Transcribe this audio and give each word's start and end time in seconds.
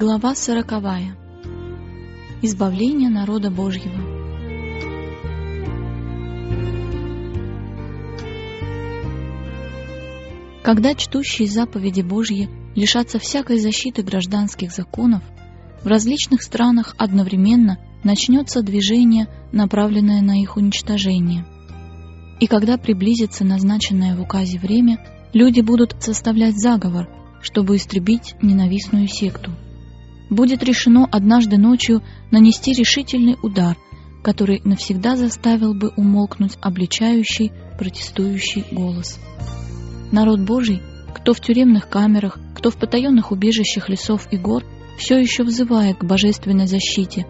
Глава 0.00 0.34
сороковая. 0.34 1.14
Избавление 2.40 3.10
народа 3.10 3.50
Божьего. 3.50 4.00
Когда 10.62 10.94
чтущие 10.94 11.48
заповеди 11.48 12.00
Божьи 12.00 12.48
лишатся 12.74 13.18
всякой 13.18 13.58
защиты 13.58 14.02
гражданских 14.02 14.72
законов, 14.72 15.22
в 15.82 15.86
различных 15.86 16.42
странах 16.42 16.94
одновременно 16.96 17.76
начнется 18.02 18.62
движение, 18.62 19.28
направленное 19.52 20.22
на 20.22 20.40
их 20.40 20.56
уничтожение. 20.56 21.44
И 22.40 22.46
когда 22.46 22.78
приблизится 22.78 23.44
назначенное 23.44 24.16
в 24.16 24.22
указе 24.22 24.58
время, 24.58 24.96
люди 25.34 25.60
будут 25.60 25.94
составлять 26.02 26.58
заговор, 26.58 27.06
чтобы 27.42 27.76
истребить 27.76 28.34
ненавистную 28.40 29.06
секту– 29.06 29.50
будет 30.30 30.62
решено 30.62 31.06
однажды 31.10 31.58
ночью 31.58 32.02
нанести 32.30 32.72
решительный 32.72 33.36
удар, 33.42 33.76
который 34.22 34.62
навсегда 34.64 35.16
заставил 35.16 35.74
бы 35.74 35.92
умолкнуть 35.96 36.56
обличающий, 36.60 37.52
протестующий 37.78 38.64
голос. 38.70 39.18
Народ 40.12 40.40
Божий, 40.40 40.80
кто 41.14 41.34
в 41.34 41.40
тюремных 41.40 41.88
камерах, 41.88 42.38
кто 42.54 42.70
в 42.70 42.76
потаенных 42.76 43.32
убежищах 43.32 43.88
лесов 43.88 44.28
и 44.30 44.36
гор, 44.36 44.64
все 44.96 45.18
еще 45.18 45.44
взывает 45.44 45.98
к 45.98 46.04
божественной 46.04 46.66
защите, 46.66 47.26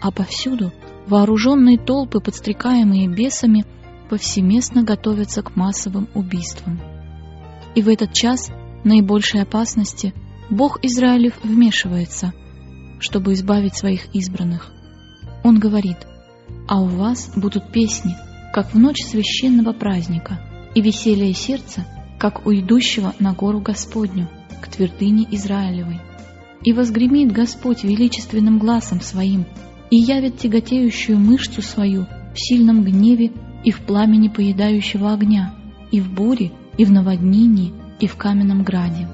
а 0.00 0.10
повсюду 0.10 0.72
вооруженные 1.06 1.78
толпы, 1.78 2.20
подстрекаемые 2.20 3.08
бесами, 3.08 3.64
повсеместно 4.08 4.82
готовятся 4.82 5.42
к 5.42 5.54
массовым 5.54 6.08
убийствам. 6.14 6.80
И 7.74 7.82
в 7.82 7.88
этот 7.88 8.12
час 8.12 8.50
наибольшей 8.84 9.42
опасности 9.42 10.14
Бог 10.48 10.78
Израилев 10.82 11.34
вмешивается, 11.44 12.32
чтобы 13.00 13.32
избавить 13.32 13.76
своих 13.76 14.14
избранных. 14.14 14.70
Он 15.42 15.58
говорит, 15.58 15.96
«А 16.68 16.80
у 16.80 16.86
вас 16.86 17.32
будут 17.34 17.72
песни, 17.72 18.14
как 18.52 18.72
в 18.72 18.78
ночь 18.78 19.02
священного 19.02 19.72
праздника, 19.72 20.40
и 20.74 20.80
веселье 20.80 21.34
сердца, 21.34 21.84
как 22.18 22.46
у 22.46 22.52
идущего 22.52 23.14
на 23.18 23.32
гору 23.32 23.60
Господню, 23.60 24.28
к 24.60 24.68
твердыне 24.68 25.26
Израилевой. 25.30 26.00
И 26.62 26.72
возгремит 26.72 27.32
Господь 27.32 27.82
величественным 27.82 28.58
глазом 28.58 29.00
своим, 29.00 29.46
и 29.90 29.96
явит 29.96 30.38
тяготеющую 30.38 31.18
мышцу 31.18 31.62
свою 31.62 32.06
в 32.34 32.38
сильном 32.38 32.84
гневе 32.84 33.32
и 33.64 33.70
в 33.70 33.80
пламени 33.80 34.28
поедающего 34.28 35.12
огня, 35.12 35.54
и 35.90 36.00
в 36.00 36.12
буре, 36.12 36.52
и 36.76 36.84
в 36.84 36.92
наводнении, 36.92 37.72
и 37.98 38.06
в 38.06 38.16
каменном 38.16 38.62
граде. 38.62 39.08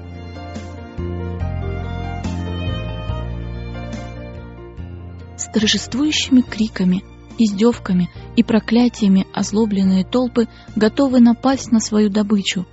С 5.47 5.49
торжествующими 5.49 6.41
криками, 6.41 7.05
издевками 7.37 8.09
и 8.35 8.43
проклятиями 8.43 9.25
озлобленные 9.33 10.03
толпы 10.03 10.49
готовы 10.75 11.21
напасть 11.21 11.71
на 11.71 11.79
свою 11.79 12.09
добычу. 12.09 12.67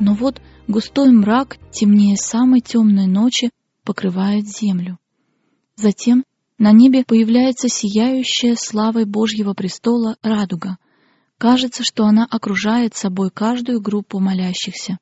Но 0.00 0.14
вот 0.14 0.42
густой 0.66 1.12
мрак, 1.12 1.58
темнее 1.70 2.16
самой 2.16 2.60
темной 2.60 3.06
ночи, 3.06 3.50
покрывает 3.84 4.48
землю. 4.48 4.98
Затем 5.76 6.24
на 6.58 6.72
небе 6.72 7.04
появляется 7.04 7.68
сияющая 7.68 8.56
славой 8.56 9.04
Божьего 9.04 9.54
престола 9.54 10.16
радуга. 10.20 10.78
Кажется, 11.38 11.84
что 11.84 12.04
она 12.04 12.26
окружает 12.28 12.96
собой 12.96 13.30
каждую 13.30 13.80
группу 13.80 14.18
молящихся. 14.18 14.98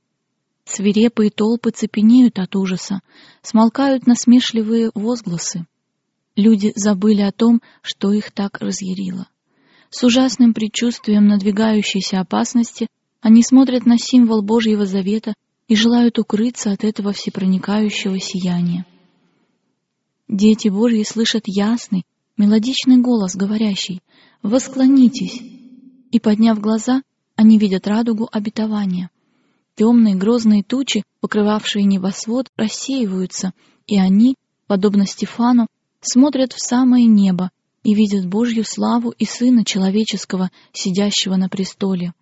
Свирепые 0.66 1.30
толпы 1.30 1.70
цепенеют 1.70 2.38
от 2.38 2.54
ужаса, 2.56 3.00
смолкают 3.40 4.06
насмешливые 4.06 4.90
возгласы. 4.94 5.64
Люди 6.36 6.72
забыли 6.76 7.22
о 7.22 7.32
том, 7.32 7.62
что 7.80 8.12
их 8.12 8.30
так 8.30 8.58
разъярило. 8.58 9.26
С 9.88 10.04
ужасным 10.04 10.52
предчувствием 10.52 11.26
надвигающейся 11.26 12.20
опасности 12.20 12.88
они 13.22 13.42
смотрят 13.42 13.86
на 13.86 13.98
символ 13.98 14.42
Божьего 14.42 14.84
Завета 14.84 15.32
и 15.66 15.74
желают 15.74 16.18
укрыться 16.18 16.70
от 16.70 16.84
этого 16.84 17.12
всепроникающего 17.12 18.20
сияния. 18.20 18.84
Дети 20.28 20.68
Божьи 20.68 21.02
слышат 21.04 21.44
ясный, 21.46 22.04
мелодичный 22.36 22.98
голос, 22.98 23.34
говорящий 23.34 24.02
«Восклонитесь!» 24.42 25.40
И, 26.10 26.20
подняв 26.20 26.60
глаза, 26.60 27.02
они 27.34 27.58
видят 27.58 27.86
радугу 27.86 28.28
обетования. 28.30 29.10
Темные 29.74 30.14
грозные 30.14 30.62
тучи, 30.62 31.02
покрывавшие 31.20 31.84
небосвод, 31.84 32.48
рассеиваются, 32.56 33.52
и 33.86 33.98
они, 33.98 34.36
подобно 34.66 35.06
Стефану, 35.06 35.66
смотрят 36.06 36.52
в 36.52 36.60
самое 36.60 37.04
небо 37.06 37.50
и 37.82 37.94
видят 37.94 38.26
Божью 38.26 38.64
славу 38.64 39.10
и 39.10 39.24
Сына 39.24 39.64
Человеческого, 39.64 40.50
сидящего 40.72 41.36
на 41.36 41.48
престоле. 41.48 42.14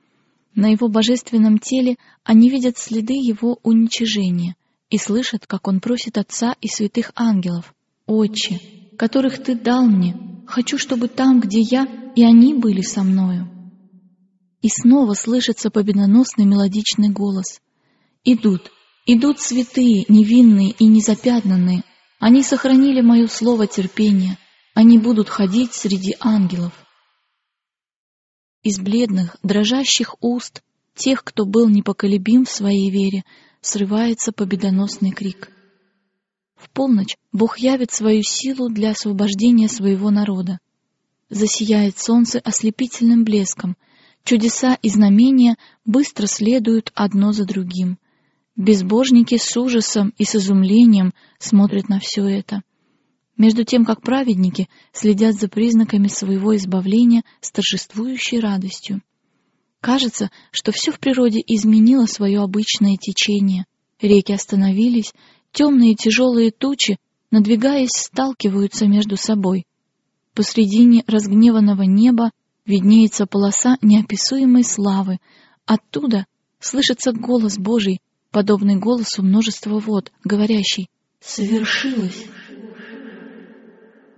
На 0.54 0.68
его 0.68 0.88
божественном 0.88 1.58
теле 1.58 1.96
они 2.22 2.48
видят 2.48 2.78
следы 2.78 3.14
его 3.14 3.58
уничижения 3.62 4.56
и 4.90 4.98
слышат, 4.98 5.46
как 5.46 5.66
он 5.66 5.80
просит 5.80 6.18
Отца 6.18 6.54
и 6.60 6.68
святых 6.68 7.12
ангелов, 7.16 7.74
«Отче, 8.06 8.60
которых 8.96 9.42
Ты 9.42 9.54
дал 9.54 9.86
мне, 9.86 10.16
хочу, 10.46 10.78
чтобы 10.78 11.08
там, 11.08 11.40
где 11.40 11.60
я, 11.60 11.88
и 12.14 12.22
они 12.22 12.54
были 12.54 12.82
со 12.82 13.02
мною». 13.02 13.48
И 14.62 14.68
снова 14.68 15.14
слышится 15.14 15.70
победоносный 15.70 16.44
мелодичный 16.44 17.08
голос. 17.08 17.60
«Идут, 18.24 18.70
идут 19.06 19.40
святые, 19.40 20.04
невинные 20.08 20.70
и 20.70 20.86
незапятнанные, 20.86 21.82
они 22.18 22.42
сохранили 22.42 23.00
мое 23.00 23.26
слово 23.26 23.66
терпения, 23.66 24.38
они 24.74 24.98
будут 24.98 25.28
ходить 25.28 25.74
среди 25.74 26.16
ангелов. 26.20 26.72
Из 28.62 28.78
бледных, 28.78 29.36
дрожащих 29.42 30.16
уст 30.20 30.62
тех, 30.94 31.22
кто 31.22 31.44
был 31.44 31.68
непоколебим 31.68 32.44
в 32.44 32.50
своей 32.50 32.90
вере, 32.90 33.24
срывается 33.60 34.32
победоносный 34.32 35.10
крик. 35.10 35.50
В 36.56 36.70
полночь 36.70 37.16
Бог 37.32 37.58
явит 37.58 37.92
свою 37.92 38.22
силу 38.22 38.70
для 38.70 38.92
освобождения 38.92 39.68
своего 39.68 40.10
народа. 40.10 40.60
Засияет 41.28 41.98
солнце 41.98 42.38
ослепительным 42.40 43.24
блеском, 43.24 43.76
чудеса 44.24 44.78
и 44.80 44.88
знамения 44.88 45.56
быстро 45.84 46.26
следуют 46.26 46.90
одно 46.94 47.32
за 47.32 47.44
другим. 47.44 47.98
Безбожники 48.56 49.36
с 49.36 49.56
ужасом 49.56 50.14
и 50.16 50.24
с 50.24 50.36
изумлением 50.36 51.12
смотрят 51.38 51.88
на 51.88 51.98
все 51.98 52.24
это, 52.26 52.62
между 53.36 53.64
тем 53.64 53.84
как 53.84 54.00
праведники 54.00 54.68
следят 54.92 55.34
за 55.34 55.48
признаками 55.48 56.06
своего 56.06 56.54
избавления 56.54 57.24
с 57.40 57.50
торжествующей 57.50 58.38
радостью. 58.38 59.02
Кажется, 59.80 60.30
что 60.52 60.70
все 60.70 60.92
в 60.92 61.00
природе 61.00 61.42
изменило 61.44 62.06
свое 62.06 62.40
обычное 62.40 62.96
течение. 62.96 63.66
Реки 64.00 64.32
остановились, 64.32 65.12
темные 65.50 65.96
тяжелые 65.96 66.52
тучи, 66.52 66.98
надвигаясь, 67.32 67.90
сталкиваются 67.90 68.86
между 68.86 69.16
собой. 69.16 69.66
Посредине 70.32 71.02
разгневанного 71.08 71.82
неба 71.82 72.30
виднеется 72.66 73.26
полоса 73.26 73.78
неописуемой 73.82 74.62
славы. 74.62 75.18
Оттуда 75.66 76.26
слышится 76.60 77.12
голос 77.12 77.58
Божий, 77.58 78.00
подобный 78.34 78.74
голосу 78.74 79.22
множества 79.22 79.78
вод, 79.78 80.10
говорящий 80.24 80.90
«Совершилось!». 81.20 82.24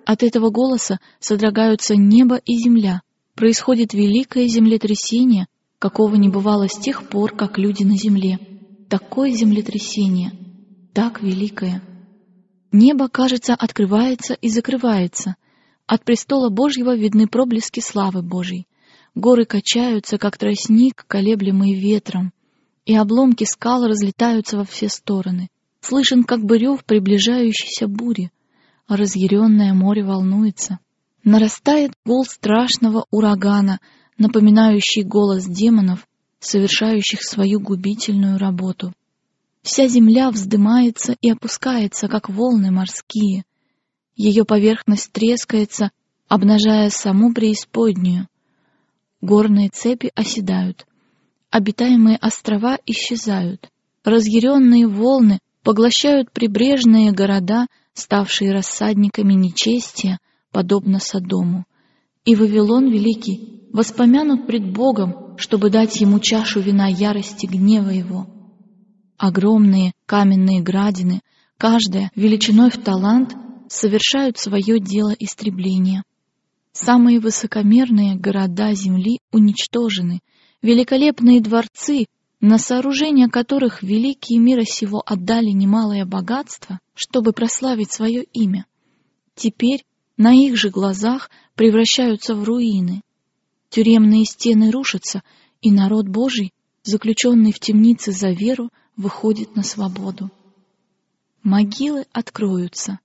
От 0.07 0.23
этого 0.23 0.49
голоса 0.49 1.01
содрогаются 1.21 1.97
небо 1.97 2.37
и 2.37 2.57
земля, 2.57 3.03
происходит 3.35 3.93
великое 3.93 4.49
землетрясение, 4.49 5.49
какого 5.79 6.15
не 6.15 6.31
бывало 6.31 6.67
с 6.67 6.79
тех 6.79 7.11
пор, 7.11 7.37
как 7.37 7.59
люди 7.59 7.83
на 7.85 7.99
земле. 7.99 8.39
Такое 8.89 9.33
землетрясение, 9.33 10.33
так 10.95 11.23
великое. 11.23 11.83
Небо, 12.73 13.09
кажется, 13.09 13.53
открывается 13.53 14.33
и 14.33 14.49
закрывается. 14.49 15.37
От 15.87 16.05
престола 16.05 16.49
Божьего 16.49 16.97
видны 16.97 17.27
проблески 17.27 17.81
славы 17.81 18.23
Божьей. 18.23 18.67
Горы 19.15 19.45
качаются, 19.45 20.17
как 20.17 20.39
тростник, 20.39 21.05
колеблемый 21.07 21.75
ветром 21.75 22.33
и 22.87 22.95
обломки 22.95 23.45
скал 23.45 23.85
разлетаются 23.87 24.57
во 24.57 24.65
все 24.65 24.89
стороны. 24.89 25.51
Слышен 25.81 26.23
как 26.23 26.43
бы 26.45 26.57
рев 26.57 26.85
приближающейся 26.85 27.89
бури, 27.89 28.31
а 28.87 28.97
разъяренное 28.97 29.75
море 29.75 30.05
волнуется. 30.05 30.79
Нарастает 31.25 31.93
гул 32.05 32.25
страшного 32.25 33.05
урагана, 33.11 33.81
напоминающий 34.17 35.03
голос 35.03 35.45
демонов, 35.45 36.07
совершающих 36.39 37.23
свою 37.23 37.61
губительную 37.61 38.39
работу. 38.39 38.93
Вся 39.63 39.89
земля 39.89 40.31
вздымается 40.31 41.17
и 41.21 41.31
опускается, 41.31 42.07
как 42.07 42.29
волны 42.29 42.71
морские. 42.71 43.45
Ее 44.15 44.45
поверхность 44.45 45.11
трескается, 45.11 45.91
обнажая 46.29 46.91
саму 46.91 47.35
преисподнюю. 47.35 48.29
Горные 49.21 49.71
цепи 49.71 50.13
оседают— 50.15 50.87
обитаемые 51.51 52.17
острова 52.17 52.79
исчезают. 52.87 53.69
Разъяренные 54.05 54.87
волны 54.87 55.41
поглощают 55.63 56.31
прибрежные 56.31 57.13
города, 57.13 57.67
ставшие 57.93 58.53
рассадниками 58.53 59.33
нечестия, 59.33 60.19
подобно 60.53 61.01
Содому. 61.01 61.65
И 62.25 62.35
Вавилон 62.35 62.89
Великий 62.89 63.69
воспомянут 63.73 64.47
пред 64.47 64.73
Богом, 64.73 65.37
чтобы 65.39 65.71
дать 65.71 66.01
ему 66.01 66.21
чашу 66.21 66.61
вина 66.61 66.87
ярости 66.89 67.47
гнева 67.47 67.91
его. 67.91 68.27
Огромные 69.19 69.93
каменные 70.07 70.63
градины, 70.63 71.21
каждая 71.59 72.11
величиной 72.15 72.71
в 72.71 72.79
талант, 72.79 73.35
совершают 73.69 74.39
свое 74.39 74.79
дело 74.79 75.15
истребления. 75.19 76.05
Самые 76.73 77.21
высокомерные 77.21 78.15
города 78.17 78.73
земли 78.75 79.19
уничтожены, 79.33 80.21
великолепные 80.63 81.41
дворцы, 81.41 82.07
на 82.41 82.59
сооружение 82.59 83.29
которых 83.29 83.83
великие 83.83 84.39
мира 84.39 84.65
сего 84.65 85.03
отдали 85.05 85.51
немалое 85.51 86.05
богатство, 86.05 86.81
чтобы 86.95 87.33
прославить 87.33 87.93
свое 87.93 88.25
имя, 88.33 88.67
теперь 89.35 89.85
на 90.17 90.35
их 90.35 90.57
же 90.57 90.71
глазах 90.71 91.31
превращаются 91.55 92.35
в 92.35 92.45
руины. 92.45 93.03
Тюремные 93.71 94.25
стены 94.25 94.71
рушатся, 94.71 95.23
и 95.61 95.71
народ 95.71 96.09
Божий, 96.09 96.53
заключенный 96.83 97.53
в 97.53 97.59
темнице 97.59 98.13
за 98.13 98.31
веру, 98.31 98.71
выходит 98.97 99.57
на 99.57 99.63
свободу. 99.63 100.31
Могилы 101.43 102.07
откроются, 102.13 102.99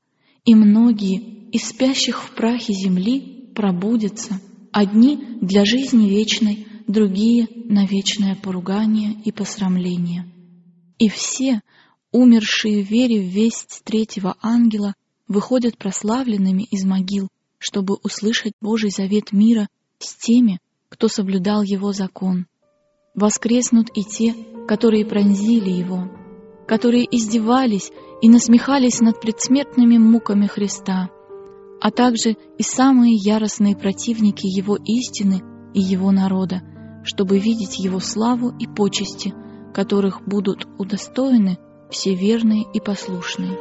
и 0.45 0.55
многие 0.55 1.49
из 1.51 1.67
спящих 1.67 2.23
в 2.23 2.31
прахе 2.31 2.73
земли 2.73 3.51
пробудятся, 3.55 4.39
одни 4.71 5.37
для 5.41 5.65
жизни 5.65 6.09
вечной, 6.09 6.67
другие 6.87 7.47
на 7.65 7.85
вечное 7.85 8.35
поругание 8.35 9.13
и 9.23 9.31
посрамление. 9.31 10.25
И 10.97 11.09
все, 11.09 11.61
умершие 12.11 12.83
в 12.83 12.87
вере 12.87 13.19
в 13.19 13.27
весть 13.27 13.81
третьего 13.83 14.35
ангела, 14.41 14.93
выходят 15.27 15.77
прославленными 15.77 16.63
из 16.63 16.85
могил, 16.85 17.29
чтобы 17.57 17.97
услышать 18.03 18.53
Божий 18.61 18.91
завет 18.91 19.31
мира 19.31 19.67
с 19.99 20.15
теми, 20.15 20.59
кто 20.89 21.07
соблюдал 21.07 21.63
его 21.63 21.93
закон. 21.93 22.47
Воскреснут 23.15 23.89
и 23.95 24.03
те, 24.03 24.33
которые 24.67 25.05
пронзили 25.05 25.69
его, 25.69 26.09
которые 26.67 27.05
издевались 27.09 27.91
и 28.21 28.29
насмехались 28.29 28.99
над 28.99 29.19
предсмертными 29.19 29.97
муками 29.97 30.47
Христа, 30.47 31.09
а 31.81 31.91
также 31.91 32.37
и 32.57 32.63
самые 32.63 33.15
яростные 33.15 33.75
противники 33.75 34.45
его 34.45 34.77
истины 34.77 35.41
и 35.73 35.79
его 35.81 36.11
народа, 36.11 36.61
чтобы 37.03 37.39
видеть 37.39 37.79
его 37.79 37.99
славу 37.99 38.53
и 38.57 38.67
почести, 38.67 39.33
которых 39.73 40.21
будут 40.25 40.67
удостоены 40.77 41.57
все 41.89 42.13
верные 42.15 42.63
и 42.73 42.79
послушные. 42.79 43.57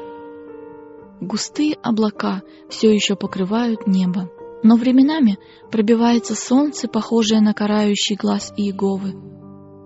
Густые 1.20 1.74
облака 1.82 2.42
все 2.68 2.92
еще 2.92 3.14
покрывают 3.14 3.86
небо, 3.86 4.30
но 4.62 4.76
временами 4.76 5.38
пробивается 5.70 6.34
солнце, 6.34 6.88
похожее 6.88 7.40
на 7.40 7.52
карающий 7.52 8.16
глаз 8.16 8.52
Иеговы. 8.56 9.14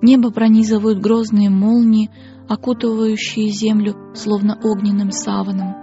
Небо 0.02 0.30
пронизывают 0.30 1.00
грозные 1.00 1.50
молнии, 1.50 2.10
окутывающие 2.48 3.48
землю 3.48 3.96
словно 4.14 4.58
огненным 4.62 5.10
саваном. 5.10 5.74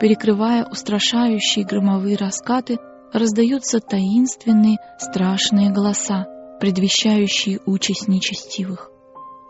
Перекрывая 0.00 0.68
устрашающие 0.68 1.64
громовые 1.64 2.16
раскаты, 2.16 2.78
раздаются 3.12 3.80
таинственные, 3.80 4.78
страшные 4.98 5.70
голоса, 5.70 6.26
предвещающие 6.60 7.60
участь 7.66 8.08
нечестивых. 8.08 8.90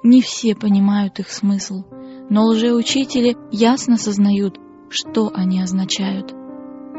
Не 0.03 0.21
все 0.21 0.55
понимают 0.55 1.21
их 1.21 1.31
смысл, 1.31 1.85
но 2.29 2.47
лжеучители 2.47 3.37
ясно 3.51 3.97
сознают, 3.97 4.59
что 4.89 5.31
они 5.33 5.63
означают. 5.63 6.35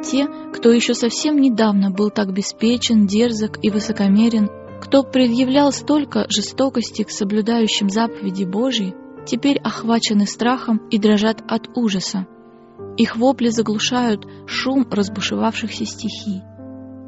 Те, 0.04 0.28
кто 0.54 0.72
еще 0.72 0.94
совсем 0.94 1.40
недавно 1.40 1.92
был 1.92 2.10
так 2.10 2.34
беспечен, 2.34 3.08
дерзок 3.08 3.60
и 3.64 3.70
высокомерен, 3.70 4.50
кто 4.82 5.04
предъявлял 5.04 5.72
столько 5.72 6.26
жестокости 6.30 7.04
к 7.04 7.10
соблюдающим 7.10 7.90
заповеди 7.90 8.44
Божьи, 8.44 8.94
теперь 9.26 9.58
охвачены 9.60 10.28
страхом 10.28 10.82
и 10.90 10.98
дрожат 10.98 11.42
от 11.48 11.70
ужаса. 11.76 12.28
Их 12.98 13.16
вопли 13.16 13.48
заглушают 13.48 14.28
шум 14.46 14.86
разбушевавшихся 14.92 15.86
стихий. 15.86 16.42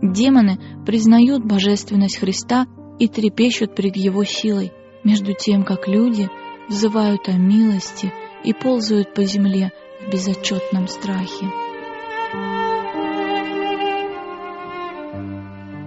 Демоны 0.01 0.59
признают 0.85 1.43
божественность 1.45 2.17
Христа 2.17 2.67
и 2.99 3.07
трепещут 3.07 3.75
пред 3.75 3.95
Его 3.95 4.23
силой, 4.23 4.71
между 5.03 5.33
тем, 5.33 5.63
как 5.63 5.87
люди 5.87 6.29
взывают 6.67 7.27
о 7.27 7.33
милости 7.33 8.11
и 8.43 8.53
ползают 8.53 9.13
по 9.13 9.23
земле, 9.23 9.71
в 10.05 10.11
безотчетном 10.11 10.87
страхе. 10.87 11.47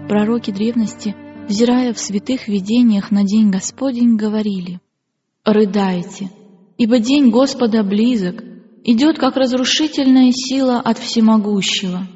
Пророки 0.09 0.51
древности, 0.51 1.15
взирая 1.49 1.93
в 1.93 1.99
святых 1.99 2.49
видениях 2.49 3.11
на 3.11 3.25
день 3.25 3.51
Господень, 3.51 4.17
говорили 4.17 4.81
«Рыдайте, 5.45 6.31
ибо 6.79 6.99
день 6.99 7.31
Господа 7.31 7.83
близок, 7.83 8.43
идет 8.85 9.19
как 9.19 9.37
разрушительная 9.37 10.33
сила 10.33 10.81
от 10.81 10.99
всемогущего. 10.99 12.07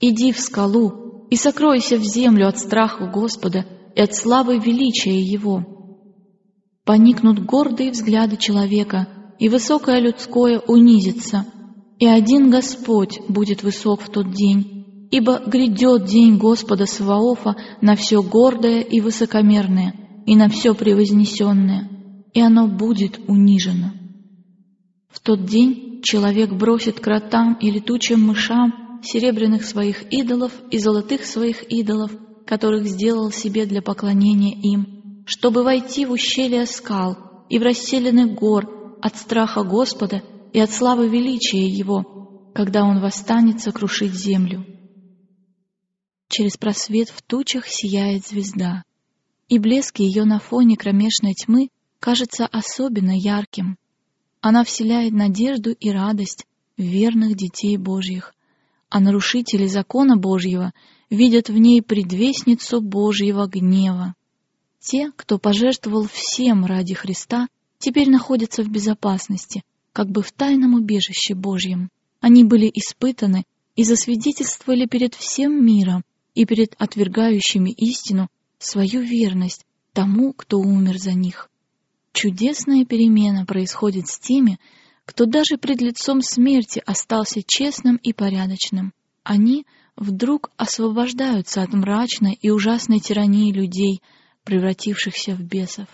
Иди 0.00 0.32
в 0.32 0.40
скалу 0.40 1.03
и 1.34 1.36
сокройся 1.36 1.96
в 1.96 2.04
землю 2.04 2.48
от 2.48 2.58
страха 2.58 3.06
Господа 3.06 3.66
и 3.96 4.00
от 4.00 4.14
славы 4.14 4.58
величия 4.58 5.20
Его. 5.20 5.64
Поникнут 6.84 7.44
гордые 7.44 7.90
взгляды 7.90 8.36
человека— 8.36 9.08
и 9.38 9.48
высокое 9.48 10.00
людское 10.00 10.60
унизится, 10.60 11.46
и 11.98 12.06
один 12.06 12.50
Господь 12.50 13.20
будет 13.28 13.62
высок 13.62 14.00
в 14.00 14.08
тот 14.08 14.30
день, 14.30 15.08
ибо 15.10 15.40
грядет 15.44 16.04
день 16.04 16.38
Господа 16.38 16.86
Саваофа 16.86 17.56
на 17.80 17.96
все 17.96 18.22
гордое 18.22 18.80
и 18.80 19.00
высокомерное, 19.00 19.94
и 20.26 20.36
на 20.36 20.48
все 20.48 20.74
превознесенное, 20.74 21.90
и 22.32 22.40
оно 22.40 22.66
будет 22.68 23.20
унижено. 23.28 23.92
В 25.10 25.20
тот 25.20 25.44
день 25.44 26.00
человек 26.02 26.52
бросит 26.52 27.00
кротам 27.00 27.54
и 27.60 27.70
летучим 27.70 28.26
мышам 28.26 28.83
серебряных 29.04 29.64
своих 29.64 30.12
идолов 30.12 30.52
и 30.70 30.78
золотых 30.78 31.24
своих 31.24 31.62
идолов, 31.70 32.12
которых 32.46 32.86
сделал 32.86 33.30
себе 33.30 33.66
для 33.66 33.82
поклонения 33.82 34.54
им, 34.60 35.24
чтобы 35.26 35.62
войти 35.62 36.04
в 36.06 36.12
ущелье 36.12 36.66
скал 36.66 37.16
и 37.48 37.58
в 37.58 37.62
расселенных 37.62 38.34
гор, 38.34 38.98
от 39.00 39.16
страха 39.16 39.64
Господа 39.64 40.22
и 40.52 40.58
от 40.58 40.70
славы 40.70 41.08
величия 41.08 41.68
Его, 41.68 42.50
когда 42.54 42.84
Он 42.84 43.00
восстанет 43.00 43.60
сокрушить 43.60 44.14
землю. 44.14 44.64
Через 46.28 46.56
просвет 46.56 47.10
в 47.10 47.20
тучах 47.22 47.66
сияет 47.66 48.26
звезда, 48.26 48.82
и 49.48 49.58
блеск 49.58 49.98
ее 49.98 50.24
на 50.24 50.38
фоне 50.38 50.76
кромешной 50.76 51.34
тьмы 51.34 51.68
кажется 52.00 52.46
особенно 52.46 53.16
ярким. 53.16 53.76
Она 54.40 54.64
вселяет 54.64 55.12
надежду 55.12 55.70
и 55.70 55.90
радость 55.90 56.46
в 56.76 56.82
верных 56.82 57.36
детей 57.36 57.76
Божьих, 57.76 58.33
а 58.94 59.00
нарушители 59.00 59.66
закона 59.66 60.16
Божьего 60.16 60.72
видят 61.10 61.48
в 61.48 61.58
ней 61.58 61.82
предвестницу 61.82 62.80
Божьего 62.80 63.48
гнева. 63.48 64.14
Те, 64.78 65.10
кто 65.16 65.36
пожертвовал 65.36 66.06
всем 66.06 66.64
ради 66.64 66.94
Христа, 66.94 67.48
теперь 67.80 68.08
находятся 68.08 68.62
в 68.62 68.68
безопасности, 68.68 69.64
как 69.92 70.10
бы 70.10 70.22
в 70.22 70.30
тайном 70.30 70.74
убежище 70.74 71.34
Божьем. 71.34 71.88
Они 72.20 72.44
были 72.44 72.70
испытаны 72.72 73.42
и 73.74 73.82
засвидетельствовали 73.82 74.86
перед 74.86 75.16
всем 75.16 75.66
миром 75.66 76.04
и 76.36 76.44
перед 76.44 76.76
отвергающими 76.78 77.70
истину 77.70 78.28
свою 78.60 79.00
верность 79.00 79.66
тому, 79.92 80.32
кто 80.32 80.60
умер 80.60 81.00
за 81.00 81.14
них. 81.14 81.50
Чудесная 82.12 82.84
перемена 82.84 83.44
происходит 83.44 84.06
с 84.06 84.20
теми, 84.20 84.60
кто 85.04 85.26
даже 85.26 85.58
пред 85.58 85.80
лицом 85.80 86.22
смерти 86.22 86.82
остался 86.84 87.42
честным 87.46 87.96
и 87.96 88.12
порядочным. 88.12 88.92
Они 89.22 89.66
вдруг 89.96 90.50
освобождаются 90.56 91.62
от 91.62 91.72
мрачной 91.72 92.38
и 92.40 92.50
ужасной 92.50 93.00
тирании 93.00 93.52
людей, 93.52 94.02
превратившихся 94.44 95.34
в 95.34 95.42
бесов. 95.42 95.86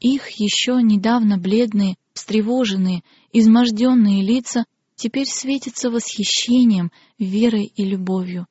Их 0.00 0.28
еще 0.38 0.80
недавно 0.82 1.38
бледные, 1.38 1.96
встревоженные, 2.12 3.02
изможденные 3.32 4.22
лица 4.22 4.64
теперь 4.94 5.26
светятся 5.26 5.90
восхищением, 5.90 6.90
верой 7.18 7.72
и 7.74 7.84
любовью. 7.84 8.46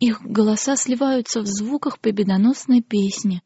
Их 0.00 0.22
голоса 0.22 0.76
сливаются 0.76 1.40
в 1.40 1.46
звуках 1.46 1.98
победоносной 1.98 2.82
песни. 2.82 3.42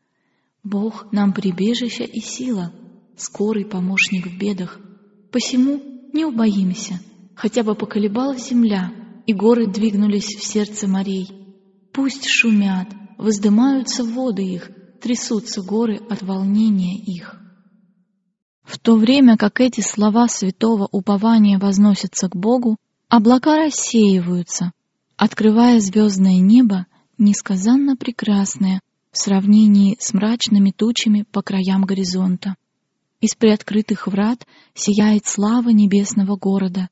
«Бог 0.64 1.12
нам 1.12 1.32
прибежище 1.32 2.04
и 2.04 2.20
сила, 2.20 2.72
скорый 3.16 3.64
помощник 3.64 4.26
в 4.26 4.36
бедах. 4.36 4.80
Посему 5.30 5.80
не 6.12 6.24
убоимся, 6.24 7.00
хотя 7.34 7.62
бы 7.62 7.74
поколебалась 7.74 8.48
земля, 8.48 8.92
и 9.26 9.34
горы 9.34 9.66
двигнулись 9.66 10.36
в 10.36 10.44
сердце 10.44 10.88
морей. 10.88 11.28
Пусть 11.92 12.26
шумят, 12.26 12.88
воздымаются 13.18 14.04
воды 14.04 14.42
их, 14.42 14.70
трясутся 15.02 15.62
горы 15.62 16.00
от 16.08 16.22
волнения 16.22 16.96
их. 16.96 17.36
В 18.62 18.78
то 18.78 18.96
время 18.96 19.36
как 19.36 19.60
эти 19.60 19.80
слова 19.80 20.28
святого 20.28 20.88
упования 20.90 21.58
возносятся 21.58 22.28
к 22.28 22.36
Богу, 22.36 22.76
Облака 23.08 23.56
рассеиваются, 23.56 24.72
открывая 25.16 25.80
звездное 25.80 26.40
небо, 26.40 26.86
несказанно 27.16 27.96
прекрасное 27.96 28.80
в 29.10 29.18
сравнении 29.18 29.96
с 29.98 30.12
мрачными 30.12 30.70
тучами 30.70 31.24
по 31.32 31.42
краям 31.42 31.84
горизонта. 31.84 32.56
Из 33.20 33.34
приоткрытых 33.34 34.06
врат 34.06 34.46
сияет 34.74 35.26
слава 35.26 35.70
небесного 35.70 36.36
города. 36.36 36.88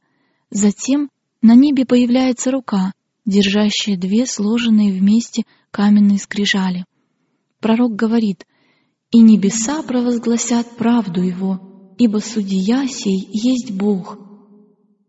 Затем 0.50 1.08
на 1.40 1.54
небе 1.54 1.84
появляется 1.84 2.50
рука, 2.50 2.92
держащая 3.24 3.96
две 3.96 4.26
сложенные 4.26 4.92
вместе 4.92 5.44
каменные 5.70 6.18
скрижали. 6.18 6.84
Пророк 7.60 7.94
говорит, 7.94 8.44
«И 9.12 9.20
небеса 9.20 9.82
провозгласят 9.82 10.76
правду 10.76 11.22
его, 11.22 11.94
ибо 11.96 12.18
судья 12.18 12.88
сей 12.88 13.28
есть 13.32 13.70
Бог». 13.70 14.18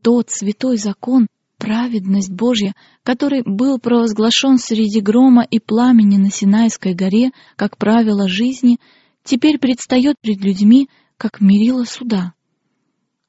Тот 0.04 0.30
святой 0.30 0.78
закон, 0.78 1.26
праведность 1.58 2.32
Божья, 2.32 2.74
который 3.02 3.42
был 3.44 3.80
провозглашен 3.80 4.60
среди 4.60 5.02
грома 5.02 5.44
и 5.50 5.60
пламени 5.60 6.18
на 6.18 6.30
Синайской 6.30 6.94
горе, 6.94 7.32
как 7.56 7.78
правило 7.78 8.30
жизни, 8.30 8.78
теперь 9.24 9.58
предстает 9.58 10.16
пред 10.22 10.44
людьми, 10.44 10.90
как 11.18 11.42
мерило 11.42 11.84
суда. 11.84 12.34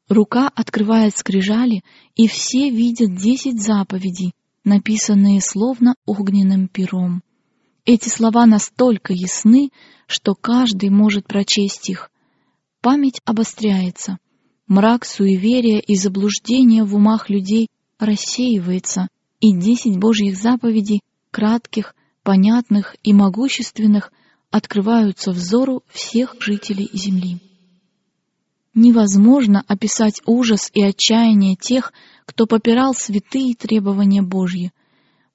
Рука 0.08 0.48
открывает 0.54 1.16
скрижали, 1.16 1.82
и 2.14 2.28
все 2.28 2.70
видят 2.70 3.14
десять 3.16 3.62
заповедей, 3.62 4.32
написанные 4.64 5.40
словно 5.40 5.94
огненным 6.06 6.68
пером. 6.68 7.22
Эти 7.84 8.08
слова 8.08 8.46
настолько 8.46 9.12
ясны, 9.12 9.70
что 10.06 10.34
каждый 10.34 10.90
может 10.90 11.26
прочесть 11.26 11.88
их. 11.90 12.10
Память 12.80 13.20
обостряется. 13.24 14.18
Мрак 14.66 15.04
суеверия 15.04 15.78
и 15.78 15.94
заблуждения 15.96 16.84
в 16.84 16.94
умах 16.94 17.30
людей 17.30 17.68
рассеивается, 17.98 19.08
и 19.40 19.56
десять 19.56 19.98
Божьих 19.98 20.36
заповедей, 20.36 21.00
кратких, 21.30 21.94
понятных 22.22 22.96
и 23.02 23.12
могущественных, 23.12 24.12
открываются 24.50 25.32
взору 25.32 25.82
всех 25.88 26.36
жителей 26.40 26.90
земли. 26.92 27.38
Невозможно 28.80 29.64
описать 29.66 30.22
ужас 30.24 30.70
и 30.72 30.80
отчаяние 30.84 31.56
тех, 31.56 31.92
кто 32.24 32.46
попирал 32.46 32.94
святые 32.94 33.56
требования 33.56 34.22
Божьи. 34.22 34.70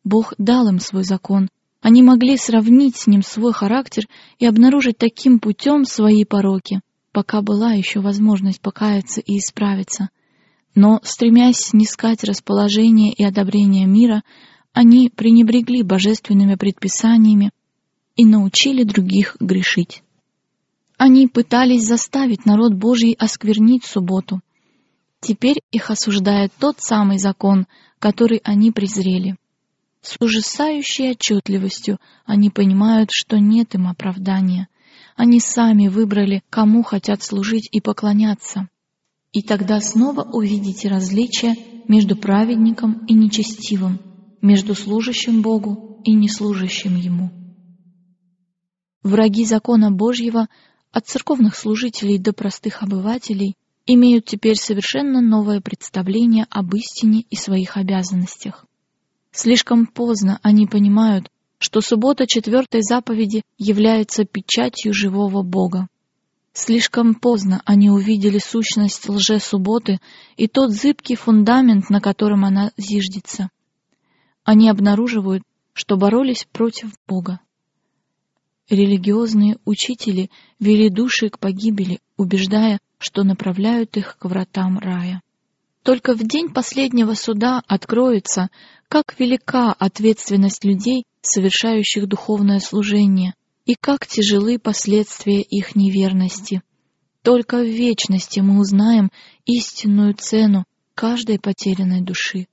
Бог 0.05 0.33
дал 0.37 0.69
им 0.69 0.79
свой 0.79 1.03
закон. 1.03 1.49
Они 1.81 2.01
могли 2.03 2.37
сравнить 2.37 2.95
с 2.95 3.05
ним 3.05 3.21
свой 3.21 3.51
характер 3.51 4.07
и 4.39 4.45
обнаружить 4.45 4.97
таким 4.97 5.39
путем 5.39 5.83
свои 5.83 6.23
пороки, 6.23 6.79
пока 7.11 7.41
была 7.41 7.73
еще 7.73 7.99
возможность 7.99 8.61
покаяться 8.61 9.19
и 9.19 9.39
исправиться. 9.39 10.07
Но, 10.73 11.01
стремясь 11.03 11.57
снискать 11.57 12.23
расположение 12.23 13.11
и 13.11 13.25
одобрение 13.25 13.85
мира, 13.85 14.23
они 14.71 15.09
пренебрегли 15.09 15.83
божественными 15.83 16.55
предписаниями 16.55 17.51
и 18.15 18.23
научили 18.23 18.83
других 18.83 19.35
грешить. 19.41 20.01
Они 21.05 21.27
пытались 21.27 21.85
заставить 21.85 22.45
народ 22.45 22.75
Божий 22.75 23.11
осквернить 23.19 23.83
субботу. 23.83 24.39
Теперь 25.19 25.57
их 25.69 25.89
осуждает 25.89 26.53
тот 26.57 26.79
самый 26.79 27.17
закон, 27.17 27.67
который 27.99 28.39
они 28.45 28.71
презрели. 28.71 29.35
С 30.01 30.15
ужасающей 30.21 31.11
отчетливостью 31.11 31.99
они 32.23 32.49
понимают, 32.49 33.09
что 33.11 33.37
нет 33.37 33.75
им 33.75 33.89
оправдания. 33.89 34.69
Они 35.17 35.41
сами 35.41 35.89
выбрали, 35.89 36.41
кому 36.49 36.83
хотят 36.83 37.21
служить 37.21 37.67
и 37.69 37.81
поклоняться. 37.81 38.69
И 39.33 39.41
тогда 39.41 39.81
снова 39.81 40.21
увидите 40.21 40.87
различие 40.87 41.55
между 41.89 42.15
праведником 42.15 43.05
и 43.07 43.13
нечестивым, 43.13 43.99
между 44.41 44.73
служащим 44.73 45.41
Богу 45.41 46.01
и 46.05 46.13
неслужащим 46.13 46.95
Ему. 46.95 47.29
Враги 49.03 49.43
закона 49.43 49.91
Божьего 49.91 50.47
от 50.93 51.07
церковных 51.07 51.55
служителей 51.55 52.19
до 52.19 52.33
простых 52.33 52.83
обывателей 52.83 53.55
имеют 53.87 54.25
теперь 54.25 54.55
совершенно 54.55 55.21
новое 55.21 55.59
представление 55.59 56.45
об 56.51 56.73
истине 56.75 57.25
и 57.29 57.35
своих 57.35 57.75
обязанностях. 57.77 58.65
Слишком 59.31 59.87
поздно 59.87 60.39
они 60.43 60.67
понимают, 60.67 61.31
что 61.57 61.81
суббота 61.81 62.27
четвертой 62.27 62.81
заповеди 62.83 63.41
является 63.57 64.23
печатью 64.23 64.93
живого 64.93 65.41
Бога. 65.41 65.87
Слишком 66.53 67.15
поздно 67.15 67.63
они 67.65 67.89
увидели 67.89 68.37
сущность 68.37 69.09
лже-субботы 69.09 69.99
и 70.37 70.47
тот 70.47 70.71
зыбкий 70.71 71.15
фундамент, 71.15 71.89
на 71.89 71.99
котором 71.99 72.45
она 72.45 72.71
зиждется. 72.77 73.49
Они 74.43 74.69
обнаруживают, 74.69 75.41
что 75.73 75.97
боролись 75.97 76.45
против 76.51 76.91
Бога. 77.07 77.39
Религиозные 78.69 79.57
учители 79.65 80.29
вели 80.59 80.89
души 80.89 81.29
к 81.29 81.37
погибели, 81.37 81.99
убеждая, 82.17 82.79
что 82.97 83.23
направляют 83.23 83.97
их 83.97 84.17
к 84.17 84.25
вратам 84.25 84.79
рая. 84.79 85.21
Только 85.83 86.15
в 86.15 86.25
день 86.25 86.49
последнего 86.53 87.13
суда 87.13 87.61
откроется, 87.67 88.49
как 88.87 89.19
велика 89.19 89.73
ответственность 89.73 90.63
людей, 90.63 91.03
совершающих 91.21 92.07
духовное 92.07 92.59
служение, 92.59 93.33
и 93.65 93.75
как 93.75 94.07
тяжелы 94.07 94.59
последствия 94.59 95.41
их 95.41 95.75
неверности. 95.75 96.61
Только 97.21 97.57
в 97.57 97.67
вечности 97.67 98.39
мы 98.39 98.59
узнаем 98.59 99.11
истинную 99.45 100.13
цену 100.13 100.63
каждой 100.95 101.37
потерянной 101.37 102.01
души. 102.01 102.47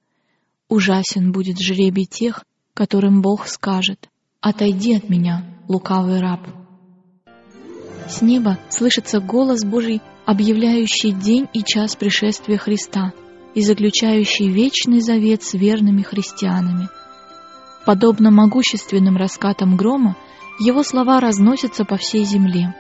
Ужасен 0.69 1.31
будет 1.31 1.61
жребий 1.61 2.07
тех, 2.07 2.45
которым 2.75 3.23
Бог 3.23 3.47
скажет 3.47 4.10
«Отойди 4.41 4.97
от 4.97 5.11
меня, 5.11 5.45
лукавый 5.69 6.19
раб». 6.19 6.41
С 8.09 8.23
неба 8.23 8.59
слышится 8.71 9.21
голос 9.21 9.65
Божий, 9.65 10.01
объявляющий 10.25 11.13
день 11.13 11.47
и 11.53 11.63
час 11.63 11.95
пришествия 11.95 12.57
Христа 12.57 13.13
и 13.55 13.61
заключающий 13.61 14.49
вечный 14.49 15.03
завет 15.03 15.43
с 15.43 15.53
верными 15.53 16.01
христианами. 16.01 16.89
Подобно 17.85 18.31
могущественным 18.31 19.19
раскатам 19.19 19.77
грома, 19.77 20.17
его 20.59 20.83
слова 20.85 21.21
разносятся 21.21 21.85
по 21.85 21.99
всей 21.99 22.25
земле. 22.25 22.75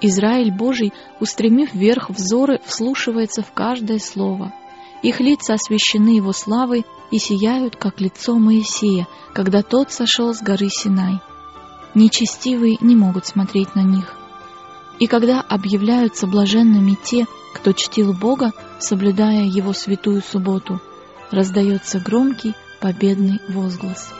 Израиль 0.00 0.50
Божий, 0.50 0.94
устремив 1.20 1.74
вверх 1.74 2.08
взоры, 2.08 2.58
вслушивается 2.64 3.42
в 3.42 3.52
каждое 3.52 3.98
слово. 3.98 4.52
Их 5.02 5.20
лица 5.20 5.54
освящены 5.54 6.10
его 6.10 6.32
славой 6.32 6.86
и 7.10 7.18
сияют, 7.18 7.76
как 7.76 8.00
лицо 8.00 8.36
Моисея, 8.36 9.08
когда 9.32 9.62
тот 9.62 9.90
сошел 9.92 10.32
с 10.32 10.40
горы 10.40 10.68
Синай. 10.70 11.20
Нечестивые 11.94 12.78
не 12.80 12.96
могут 12.96 13.26
смотреть 13.26 13.74
на 13.74 13.82
них. 13.82 14.14
И 14.98 15.06
когда 15.06 15.40
объявляются 15.40 16.26
блаженными 16.26 16.96
те, 17.02 17.26
кто 17.52 17.72
чтил 17.72 18.12
Бога, 18.12 18.52
соблюдая 18.78 19.44
Его 19.44 19.72
святую 19.72 20.22
субботу, 20.22 20.80
раздается 21.30 21.98
громкий 21.98 22.54
победный 22.80 23.40
возглас. 23.48 24.12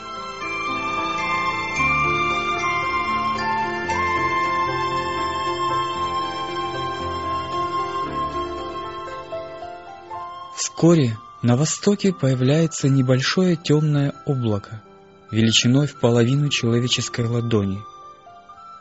Вскоре 10.83 11.17
на 11.41 11.55
востоке 11.55 12.11
появляется 12.11 12.89
небольшое 12.89 13.55
темное 13.55 14.13
облако, 14.25 14.83
величиной 15.31 15.87
в 15.87 15.97
половину 15.97 16.49
человеческой 16.49 17.25
ладони. 17.25 17.79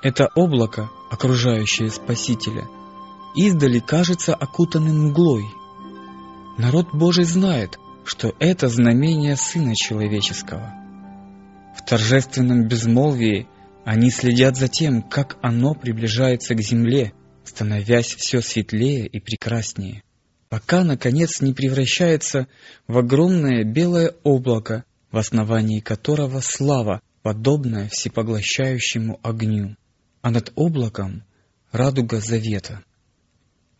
Это 0.03 0.29
облако, 0.35 0.91
окружающее 1.13 1.89
Спасителя, 1.91 2.67
издали 3.37 3.79
кажется 3.79 4.35
окутанным 4.35 5.11
мглой. 5.11 5.45
Народ 6.59 6.89
Божий 6.93 7.23
знает, 7.23 7.79
что 8.05 8.35
это 8.41 8.67
знамение 8.67 9.37
Сына 9.37 9.77
Человеческого. 9.77 10.75
В 11.79 11.89
торжественном 11.89 12.67
безмолвии 12.67 13.47
они 13.85 14.11
следят 14.11 14.57
за 14.57 14.67
тем, 14.67 15.03
как 15.03 15.37
оно 15.41 15.75
приближается 15.75 16.57
к 16.57 16.63
земле, 16.63 17.13
становясь 17.45 18.13
все 18.13 18.41
светлее 18.41 19.07
и 19.07 19.21
прекраснее 19.21 20.03
пока, 20.53 20.85
наконец, 20.85 21.41
не 21.41 21.55
превращается 21.55 22.47
в 22.87 22.99
огромное 22.99 23.65
белое 23.65 24.15
облако, 24.23 24.85
в 25.11 25.17
основании 25.17 25.81
которого 25.81 26.41
слава, 26.41 27.01
подобная 27.23 27.89
всепоглощающему 27.89 29.19
огню, 29.23 29.77
а 30.21 30.31
над 30.31 30.53
облаком— 30.55 31.25
радуга 31.73 32.21
завета. 32.21 32.85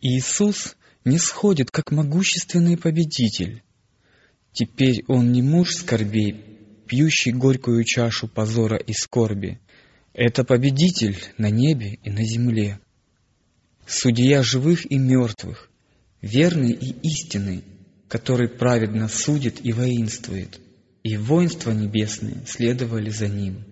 Иисус 0.01 0.75
не 1.05 1.19
сходит, 1.19 1.69
как 1.69 1.91
могущественный 1.91 2.75
победитель. 2.75 3.61
Теперь 4.51 5.03
Он 5.07 5.31
не 5.31 5.43
муж 5.43 5.75
скорбей, 5.75 6.43
пьющий 6.87 7.33
горькую 7.33 7.83
чашу 7.83 8.27
позора 8.27 8.77
и 8.77 8.93
скорби. 8.93 9.59
Это 10.13 10.43
победитель 10.43 11.23
на 11.37 11.51
небе 11.51 11.99
и 12.01 12.09
на 12.09 12.25
земле. 12.25 12.79
Судья 13.85 14.41
живых 14.41 14.91
и 14.91 14.97
мертвых, 14.97 15.69
верный 16.23 16.71
и 16.71 16.95
истинный, 17.05 17.63
который 18.07 18.47
праведно 18.47 19.07
судит 19.09 19.63
и 19.63 19.73
воинствует, 19.73 20.59
и 21.03 21.17
воинства 21.17 21.71
небесные 21.71 22.37
следовали 22.47 23.09
за 23.09 23.27
ним. 23.27 23.65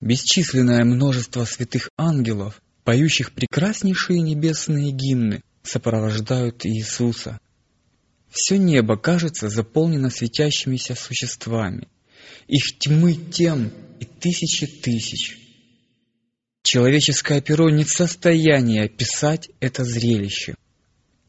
Бесчисленное 0.00 0.84
множество 0.84 1.44
святых 1.46 1.88
ангелов, 1.96 2.60
поющих 2.84 3.32
прекраснейшие 3.32 4.20
небесные 4.20 4.92
гимны, 4.92 5.42
сопровождают 5.62 6.66
Иисуса. 6.66 7.40
Все 8.28 8.58
небо, 8.58 8.98
кажется, 8.98 9.48
заполнено 9.48 10.10
светящимися 10.10 10.94
существами. 10.94 11.88
Их 12.46 12.78
тьмы 12.78 13.14
тем 13.14 13.72
и 13.98 14.04
тысячи 14.04 14.66
тысяч. 14.66 15.38
Человеческое 16.62 17.40
перо 17.40 17.70
не 17.70 17.84
в 17.84 17.88
состоянии 17.88 18.84
описать 18.84 19.48
это 19.60 19.82
зрелище. 19.82 20.56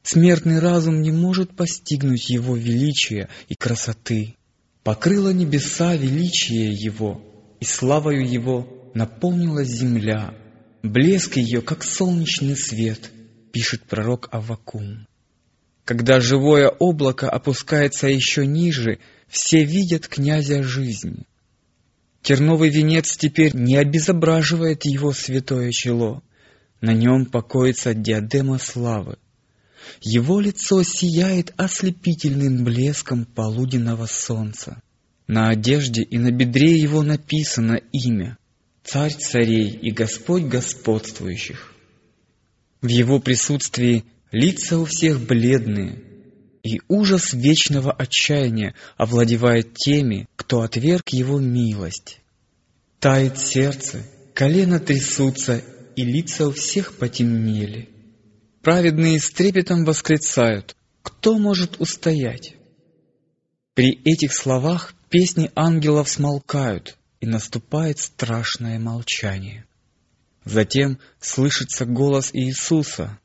Смертный 0.10 0.60
разум 0.60 1.02
не 1.02 1.12
может 1.12 1.54
постигнуть 1.54 2.30
его 2.30 2.56
величия 2.56 3.28
и 3.50 3.56
красоты. 3.56 4.38
Покрыло 4.82 5.32
небеса 5.32 5.98
величие 5.98 6.72
его, 6.72 7.22
и 7.60 7.66
славою 7.66 8.26
его 8.26 8.90
наполнилась 8.94 9.68
земля. 9.68 10.34
Блеск 10.82 11.36
ее, 11.36 11.62
как 11.62 11.84
солнечный 11.84 12.56
свет, 12.56 13.12
пишет 13.52 13.84
пророк 13.84 14.30
Аввакум. 14.32 15.08
Когда 15.84 16.22
живое 16.22 16.70
облако 16.70 17.30
опускается 17.30 18.08
еще 18.08 18.46
ниже, 18.46 19.00
все 19.28 19.66
видят 19.66 20.08
князя 20.08 20.64
жизни. 20.64 21.26
Терновый 22.22 22.70
венец 22.70 23.18
теперь 23.18 23.54
не 23.54 23.76
обезображивает 23.76 24.86
его 24.86 25.12
святое 25.12 25.74
чело. 25.74 26.24
На 26.80 26.94
нем 26.94 27.26
покоится 27.26 27.94
диадема 27.94 28.58
славы. 28.58 29.18
Его 30.01 30.39
лицо 30.39 30.84
сияет 30.84 31.53
ослепительным 31.58 32.63
блеском 32.63 33.25
полуденного 33.25 34.06
солнца. 34.06 34.82
На 35.27 35.50
одежде 35.50 36.03
и 36.03 36.17
на 36.17 36.32
бедре 36.32 36.77
его 36.77 37.03
написано 37.03 37.82
имя— 37.91 38.38
Царь 38.88 39.12
царей 39.12 39.70
и 39.70 39.91
Господь 39.91 40.44
господствующих. 40.44 41.74
В 42.82 42.88
его 42.88 43.20
присутствии 43.20 44.06
лица 44.32 44.79
у 44.79 44.86
всех 44.86 45.20
бледные, 45.20 46.01
и 46.63 46.80
ужас 46.88 47.34
вечного 47.34 47.91
отчаяния 47.91 48.76
овладевает 48.95 49.73
теми, 49.73 50.30
кто 50.38 50.62
отверг 50.62 51.10
его 51.10 51.38
милость. 51.38 52.21
Тает 53.02 53.38
сердце, 53.38 54.04
колено 54.34 54.80
трясутся, 54.80 55.62
и 55.97 56.06
лица 56.06 56.47
у 56.47 56.52
всех 56.52 56.93
потемнели. 56.93 57.89
Праведные 58.62 59.20
с 59.20 59.30
трепетом 59.32 59.86
восклицают, 59.86 60.76
кто 61.02 61.38
может 61.38 61.80
устоять? 61.80 62.56
При 63.74 63.91
этих 64.04 64.34
словах 64.34 64.93
песни 65.10 65.52
ангелов 65.56 66.10
смолкают, 66.10 66.98
и 67.20 67.26
наступает 67.26 68.00
страшное 68.00 68.80
молчание. 68.80 69.65
Затем 70.46 71.00
слышится 71.20 71.86
голос 71.86 72.30
Иисуса. 72.34 73.20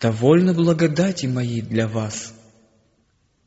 «Довольно 0.00 0.52
благодати 0.52 1.26
моей 1.26 1.62
для 1.62 1.88
вас». 1.88 2.34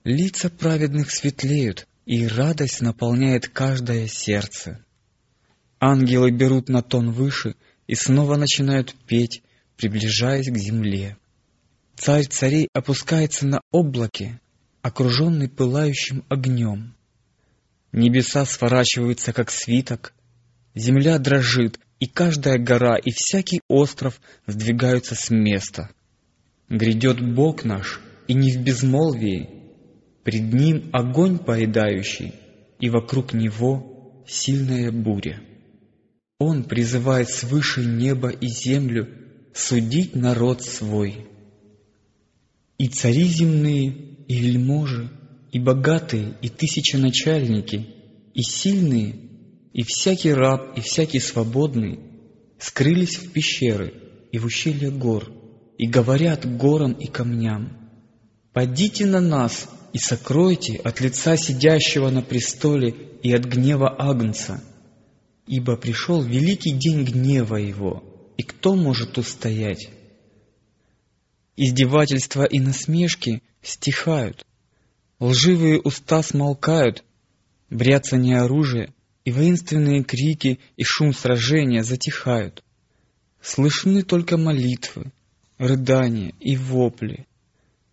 Лица 0.04 0.50
праведных 0.50 1.12
светлеют, 1.12 1.88
и 2.06 2.26
радость 2.26 2.82
наполняет 2.82 3.48
каждое 3.48 4.08
сердце. 4.08 4.84
Ангелы 5.80 6.32
берут 6.32 6.70
на 6.70 6.82
тон 6.82 7.12
выше 7.12 7.56
и 7.88 7.96
снова 7.96 8.36
начинают 8.36 8.96
петь, 9.06 9.44
приближаясь 9.80 10.52
к 10.52 10.58
земле. 10.58 11.16
Царь 11.96 12.26
царей 12.26 12.68
опускается 12.74 13.48
на 13.48 13.62
облаке, 13.72 14.42
окруженный 14.82 15.48
пылающим 15.48 16.26
огнем. 16.28 16.96
Небеса 17.94 18.46
сворачиваются, 18.46 19.32
как 19.32 19.50
свиток, 19.50 20.14
земля 20.76 21.18
дрожит, 21.18 21.80
и 22.02 22.08
каждая 22.08 22.58
гора 22.58 22.98
и 22.98 23.12
всякий 23.12 23.62
остров 23.70 24.20
сдвигаются 24.48 25.16
с 25.16 25.30
места. 25.30 25.90
Грядет 26.68 27.22
Бог 27.34 27.64
наш, 27.64 28.02
и 28.28 28.34
не 28.34 28.52
в 28.52 28.62
безмолвии, 28.62 29.50
пред 30.26 30.54
Ним 30.54 30.90
огонь 30.92 31.38
поедающий, 31.40 32.34
и 32.82 32.90
вокруг 32.90 33.32
Него 33.32 34.24
сильная 34.28 34.92
буря. 34.92 35.40
Он 36.38 36.66
призывает 36.66 37.30
свыше 37.30 37.86
небо 37.86 38.28
и 38.28 38.48
землю 38.48 39.19
судить 39.54 40.16
народ 40.16 40.62
свой. 40.62 41.28
И 42.78 42.88
цари 42.88 43.24
земные, 43.24 43.96
и 44.28 44.36
вельможи, 44.36 45.12
и 45.52 45.60
богатые, 45.60 46.38
и 46.42 46.50
тысяченачальники, 46.50 47.88
и 48.34 48.42
сильные, 48.42 49.16
и 49.74 49.84
всякий 49.84 50.34
раб, 50.34 50.78
и 50.78 50.82
всякий 50.82 51.20
свободный 51.20 52.00
скрылись 52.58 53.18
в 53.18 53.32
пещеры 53.32 53.94
и 54.32 54.38
в 54.38 54.46
ущелья 54.46 54.92
гор, 54.92 55.32
и 55.78 55.88
говорят 55.88 56.46
горам 56.58 56.94
и 56.94 57.08
камням, 57.08 57.78
«Подите 58.54 59.06
на 59.06 59.22
нас 59.22 59.70
и 59.94 59.98
сокройте 59.98 60.76
от 60.76 61.02
лица 61.02 61.38
сидящего 61.38 62.10
на 62.10 62.22
престоле 62.22 62.96
и 63.24 63.32
от 63.34 63.46
гнева 63.46 63.96
Агнца, 63.98 64.62
ибо 65.48 65.78
пришел 65.78 66.22
великий 66.22 66.72
день 66.72 67.04
гнева 67.04 67.56
его, 67.56 68.04
и 68.40 68.44
кто 68.44 68.74
может 68.76 69.18
устоять?» 69.18 69.90
Издевательства 71.58 72.46
и 72.46 72.60
насмешки 72.60 73.44
стихают, 73.62 74.46
Лживые 75.20 75.82
уста 75.82 76.24
смолкают, 76.24 77.04
бряцание 77.70 78.40
оружия 78.40 78.94
и 79.26 79.32
воинственные 79.34 80.06
крики 80.06 80.60
и 80.78 80.86
шум 80.86 81.14
сражения 81.14 81.84
затихают. 81.84 82.64
Слышны 83.42 84.04
только 84.04 84.38
молитвы, 84.38 85.12
рыдания 85.58 86.34
и 86.40 86.56
вопли. 86.56 87.28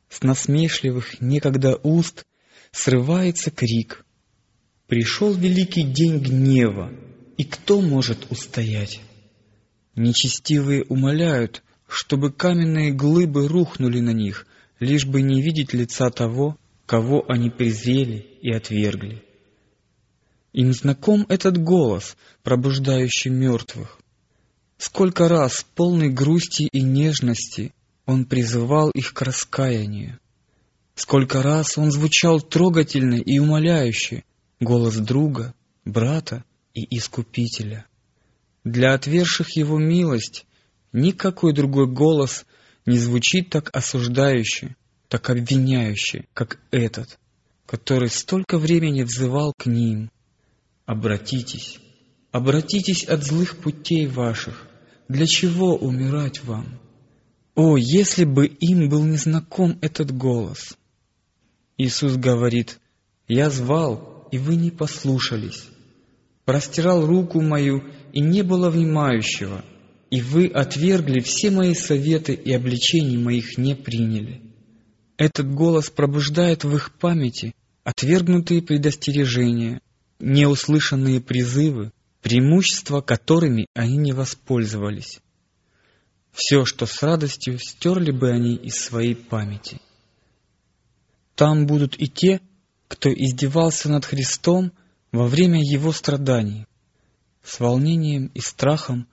С 0.08 0.22
насмешливых 0.22 1.20
некогда 1.20 1.74
уст 1.82 2.22
срывается 2.70 3.50
крик. 3.50 4.06
Пришел 4.86 5.34
великий 5.34 5.82
день 5.82 6.20
гнева, 6.20 6.92
и 7.36 7.42
кто 7.42 7.80
может 7.80 8.30
устоять? 8.30 9.00
Нечестивые 9.96 10.84
умоляют, 10.84 11.62
чтобы 11.88 12.30
каменные 12.30 12.92
глыбы 12.92 13.48
рухнули 13.48 14.00
на 14.00 14.10
них, 14.10 14.46
лишь 14.78 15.06
бы 15.06 15.22
не 15.22 15.40
видеть 15.40 15.72
лица 15.72 16.10
того, 16.10 16.58
кого 16.84 17.24
они 17.28 17.48
презрели 17.48 18.26
и 18.42 18.52
отвергли. 18.52 19.24
Им 20.52 20.74
знаком 20.74 21.24
этот 21.30 21.56
голос, 21.56 22.16
пробуждающий 22.42 23.30
мертвых. 23.30 23.98
Сколько 24.76 25.28
раз, 25.28 25.66
полной 25.74 26.10
грусти 26.10 26.68
и 26.70 26.82
нежности, 26.82 27.72
он 28.04 28.26
призывал 28.26 28.90
их 28.90 29.14
к 29.14 29.22
раскаянию. 29.22 30.18
Сколько 30.94 31.42
раз 31.42 31.78
он 31.78 31.90
звучал 31.90 32.40
трогательно 32.40 33.14
и 33.14 33.38
умоляюще, 33.38 34.24
голос 34.60 34.96
друга, 34.96 35.54
брата 35.86 36.44
и 36.74 36.96
искупителя. 36.96 37.86
Для 38.66 38.94
отвергших 38.94 39.56
его 39.56 39.78
милость 39.78 40.44
никакой 40.92 41.54
другой 41.54 41.86
голос 41.86 42.44
не 42.84 42.98
звучит 42.98 43.48
так 43.48 43.70
осуждающе, 43.72 44.74
так 45.06 45.30
обвиняющий, 45.30 46.24
как 46.34 46.58
этот, 46.72 47.20
который 47.64 48.08
столько 48.08 48.58
времени 48.58 49.04
взывал 49.04 49.52
к 49.56 49.66
ним. 49.66 50.10
Обратитесь, 50.84 51.78
обратитесь 52.32 53.04
от 53.04 53.22
злых 53.22 53.56
путей 53.58 54.08
ваших. 54.08 54.66
Для 55.08 55.26
чего 55.26 55.76
умирать 55.76 56.42
вам? 56.42 56.80
О, 57.54 57.76
если 57.76 58.24
бы 58.24 58.48
им 58.48 58.88
был 58.88 59.04
незнаком 59.04 59.78
этот 59.80 60.10
голос! 60.10 60.76
Иисус 61.78 62.16
говорит, 62.16 62.80
«Я 63.28 63.48
звал, 63.48 64.26
и 64.32 64.38
вы 64.38 64.56
не 64.56 64.72
послушались. 64.72 65.68
Простирал 66.46 67.04
руку 67.04 67.42
мою, 67.42 67.84
и 68.12 68.20
не 68.20 68.42
было 68.42 68.70
внимающего, 68.70 69.64
и 70.10 70.22
вы 70.22 70.46
отвергли 70.46 71.18
все 71.18 71.50
мои 71.50 71.74
советы 71.74 72.34
и 72.34 72.52
обличений 72.52 73.18
моих 73.18 73.58
не 73.58 73.74
приняли». 73.74 74.40
Этот 75.18 75.52
голос 75.52 75.90
пробуждает 75.90 76.62
в 76.62 76.74
их 76.74 76.92
памяти 76.98 77.52
отвергнутые 77.84 78.62
предостережения, 78.62 79.80
неуслышанные 80.20 81.20
призывы, 81.20 81.90
преимущества 82.22 83.00
которыми 83.00 83.66
они 83.74 83.96
не 83.96 84.12
воспользовались. 84.12 85.20
Все, 86.32 86.64
что 86.64 86.86
с 86.86 87.02
радостью 87.02 87.58
стерли 87.58 88.12
бы 88.12 88.30
они 88.30 88.54
из 88.56 88.74
своей 88.74 89.16
памяти. 89.16 89.80
Там 91.34 91.66
будут 91.66 91.98
и 91.98 92.06
те, 92.08 92.40
кто 92.88 93.12
издевался 93.12 93.88
над 93.88 94.04
Христом 94.04 94.72
во 95.12 95.26
время 95.26 95.60
Его 95.62 95.92
страданий. 95.92 96.66
С 97.42 97.60
волнением 97.60 98.30
и 98.34 98.40
страхом 98.40 99.06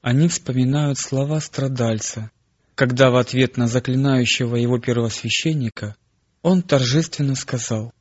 они 0.00 0.28
вспоминают 0.28 0.98
слова 0.98 1.40
страдальца, 1.40 2.30
когда 2.74 3.10
в 3.10 3.16
ответ 3.16 3.56
на 3.56 3.66
заклинающего 3.66 4.56
его 4.56 4.78
первосвященника 4.78 5.96
он 6.42 6.62
торжественно 6.62 7.34
сказал, 7.34 7.92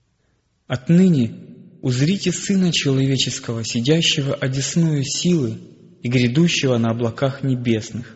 «Отныне 0.68 1.34
узрите 1.82 2.32
Сына 2.32 2.72
Человеческого, 2.72 3.66
сидящего 3.66 4.34
одесную 4.34 5.04
силы 5.04 5.58
и 6.02 6.08
грядущего 6.08 6.78
на 6.78 6.92
облаках 6.92 7.44
небесных». 7.44 8.16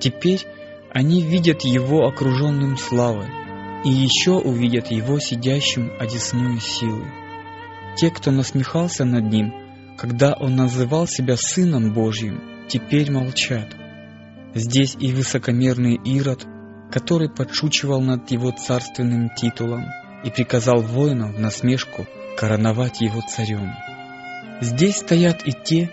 Теперь 0.00 0.44
они 0.90 1.22
видят 1.22 1.62
Его 1.62 2.06
окруженным 2.06 2.76
славой, 2.76 3.28
и 3.84 3.88
еще 3.88 4.32
увидят 4.32 4.90
Его 4.90 5.20
сидящим 5.20 5.92
одесную 5.98 6.60
силы. 6.60 7.21
Те, 7.96 8.10
кто 8.10 8.30
насмехался 8.30 9.04
над 9.04 9.24
Ним, 9.30 9.52
когда 9.98 10.32
Он 10.32 10.56
называл 10.56 11.06
себя 11.06 11.36
Сыном 11.36 11.92
Божьим, 11.92 12.40
теперь 12.68 13.10
молчат. 13.10 13.76
Здесь 14.54 14.96
и 14.98 15.12
высокомерный 15.12 15.96
Ирод, 16.04 16.46
который 16.90 17.28
подшучивал 17.28 18.00
над 18.00 18.30
Его 18.30 18.50
царственным 18.50 19.30
титулом 19.34 19.84
и 20.24 20.30
приказал 20.30 20.80
воинам 20.80 21.32
в 21.32 21.40
насмешку 21.40 22.06
короновать 22.36 23.00
Его 23.00 23.20
царем. 23.28 23.72
Здесь 24.60 24.96
стоят 24.96 25.46
и 25.46 25.52
те, 25.52 25.90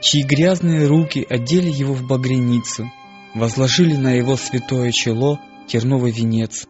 чьи 0.00 0.22
грязные 0.22 0.86
руки 0.86 1.26
одели 1.28 1.68
Его 1.68 1.94
в 1.94 2.06
багряницу, 2.06 2.90
возложили 3.34 3.96
на 3.96 4.12
Его 4.12 4.36
святое 4.36 4.90
чело 4.90 5.38
терновый 5.66 6.12
венец 6.12 6.66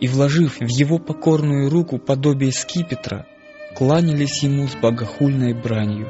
и, 0.00 0.08
вложив 0.08 0.58
в 0.60 0.68
Его 0.68 0.98
покорную 0.98 1.70
руку 1.70 1.98
подобие 1.98 2.52
скипетра, 2.52 3.26
кланялись 3.74 4.42
ему 4.42 4.66
с 4.68 4.74
богохульной 4.74 5.54
бранью. 5.54 6.08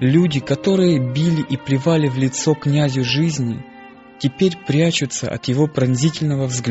Люди, 0.00 0.40
которые 0.40 0.98
били 0.98 1.42
и 1.42 1.56
плевали 1.56 2.08
в 2.08 2.18
лицо 2.18 2.54
князю 2.54 3.02
жизни, 3.02 3.64
теперь 4.18 4.56
прячутся 4.66 5.28
от 5.28 5.46
его 5.46 5.66
пронзительного 5.66 6.46
взгляда. 6.46 6.66